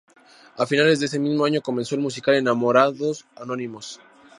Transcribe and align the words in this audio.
A 0.61 0.65
finales 0.65 0.99
de 0.99 1.05
ese 1.05 1.19
mismo 1.19 1.45
año 1.45 1.61
comenzó 1.61 1.93
el 1.93 2.01
musical 2.01 2.33
"Enamorados 2.33 3.25
anónimos". 3.35 3.99